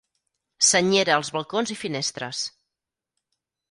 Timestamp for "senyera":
0.69-1.15